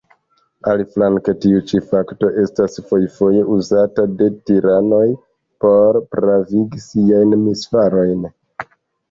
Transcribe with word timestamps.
Aliflanke 0.69 1.33
tiu 1.43 1.59
ĉi 1.71 1.81
fakto 1.91 2.29
estas 2.43 2.77
fojfoje 2.93 3.43
uzata 3.57 4.07
de 4.23 4.31
tiranoj 4.49 5.03
por 5.67 6.01
pravigi 6.17 6.83
siajn 6.89 7.39
misfarojn. 7.45 8.27